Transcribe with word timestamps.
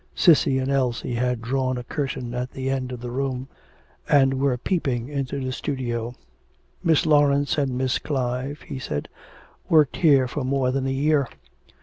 Cissy 0.15 0.57
and 0.57 0.71
Elsie 0.71 1.13
had 1.13 1.43
drawn 1.43 1.77
a 1.77 1.83
curtain 1.83 2.33
at 2.33 2.49
the 2.53 2.71
end 2.71 2.91
of 2.91 3.01
the 3.01 3.11
room 3.11 3.47
and 4.09 4.39
were 4.39 4.57
peeping 4.57 5.09
into 5.09 5.39
the 5.45 5.51
studio. 5.51 6.15
'Miss 6.83 7.05
Laurence 7.05 7.55
and 7.55 7.77
Miss 7.77 7.99
Clive,' 7.99 8.63
he 8.63 8.79
said, 8.79 9.09
'worked 9.69 9.97
here 9.97 10.27
for 10.27 10.43
more 10.43 10.71
than 10.71 10.87
a 10.87 10.91
year. 10.91 11.27